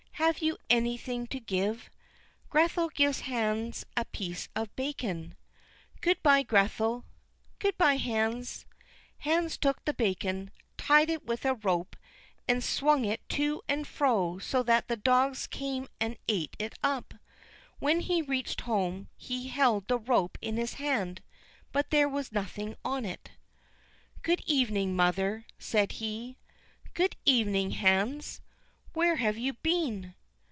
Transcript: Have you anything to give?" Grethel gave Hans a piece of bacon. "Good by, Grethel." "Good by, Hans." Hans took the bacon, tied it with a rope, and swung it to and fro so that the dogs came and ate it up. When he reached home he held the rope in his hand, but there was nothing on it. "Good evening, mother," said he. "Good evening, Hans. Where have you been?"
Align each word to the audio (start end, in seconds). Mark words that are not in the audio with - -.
Have 0.15 0.37
you 0.37 0.57
anything 0.69 1.25
to 1.29 1.39
give?" 1.39 1.89
Grethel 2.51 2.89
gave 2.89 3.21
Hans 3.21 3.83
a 3.97 4.05
piece 4.05 4.49
of 4.55 4.73
bacon. 4.75 5.35
"Good 5.99 6.21
by, 6.21 6.43
Grethel." 6.43 7.05
"Good 7.57 7.75
by, 7.75 7.95
Hans." 7.97 8.67
Hans 9.21 9.57
took 9.57 9.83
the 9.83 9.95
bacon, 9.95 10.51
tied 10.77 11.09
it 11.09 11.25
with 11.25 11.43
a 11.43 11.55
rope, 11.55 11.95
and 12.47 12.63
swung 12.63 13.03
it 13.03 13.27
to 13.29 13.63
and 13.67 13.87
fro 13.87 14.37
so 14.37 14.61
that 14.61 14.89
the 14.89 14.95
dogs 14.95 15.47
came 15.47 15.87
and 15.99 16.17
ate 16.27 16.55
it 16.59 16.75
up. 16.83 17.15
When 17.79 18.01
he 18.01 18.21
reached 18.21 18.61
home 18.61 19.07
he 19.17 19.47
held 19.47 19.87
the 19.87 19.97
rope 19.97 20.37
in 20.39 20.55
his 20.57 20.75
hand, 20.75 21.23
but 21.71 21.89
there 21.89 22.07
was 22.07 22.31
nothing 22.31 22.75
on 22.85 23.05
it. 23.05 23.31
"Good 24.21 24.43
evening, 24.45 24.95
mother," 24.95 25.45
said 25.57 25.93
he. 25.93 26.37
"Good 26.93 27.15
evening, 27.25 27.71
Hans. 27.71 28.39
Where 28.93 29.15
have 29.15 29.37
you 29.37 29.53
been?" 29.53 30.15